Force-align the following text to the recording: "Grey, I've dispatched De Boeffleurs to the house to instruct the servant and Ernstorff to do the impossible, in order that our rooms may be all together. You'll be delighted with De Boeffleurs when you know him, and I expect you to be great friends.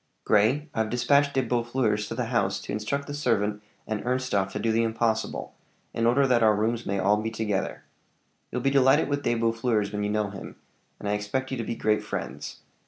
"Grey, 0.25 0.67
I've 0.73 0.89
dispatched 0.89 1.35
De 1.35 1.43
Boeffleurs 1.43 2.07
to 2.07 2.15
the 2.15 2.25
house 2.33 2.59
to 2.61 2.71
instruct 2.71 3.05
the 3.05 3.13
servant 3.13 3.61
and 3.85 4.03
Ernstorff 4.03 4.51
to 4.53 4.57
do 4.57 4.71
the 4.71 4.81
impossible, 4.81 5.53
in 5.93 6.07
order 6.07 6.25
that 6.25 6.41
our 6.41 6.55
rooms 6.55 6.87
may 6.87 6.95
be 6.95 6.99
all 7.01 7.21
together. 7.23 7.83
You'll 8.51 8.61
be 8.61 8.71
delighted 8.71 9.09
with 9.09 9.21
De 9.21 9.35
Boeffleurs 9.35 9.91
when 9.91 10.03
you 10.03 10.09
know 10.09 10.31
him, 10.31 10.55
and 10.99 11.07
I 11.07 11.11
expect 11.13 11.51
you 11.51 11.57
to 11.57 11.63
be 11.63 11.75
great 11.75 12.01
friends. 12.01 12.61